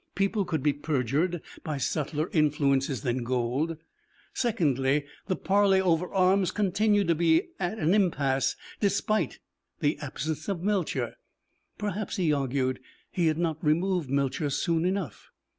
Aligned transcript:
People 0.15 0.45
could 0.45 0.63
be 0.63 0.73
perjured 0.73 1.43
by 1.63 1.77
subtler 1.77 2.31
influences 2.33 3.03
than 3.03 3.23
gold. 3.23 3.77
Secondly, 4.33 5.05
the 5.27 5.35
parley 5.35 5.79
over 5.79 6.11
arms 6.11 6.49
continued 6.49 7.07
to 7.07 7.13
be 7.13 7.49
an 7.59 7.93
impasse 7.93 8.55
despite 8.79 9.37
the 9.79 9.99
absence 9.99 10.49
of 10.49 10.63
Melcher. 10.63 11.17
Perhaps, 11.77 12.15
he 12.15 12.33
argued, 12.33 12.79
he 13.11 13.27
had 13.27 13.37
not 13.37 13.63
removed 13.63 14.09
Melcher 14.09 14.49
soon 14.49 14.85
enough. 14.85 15.29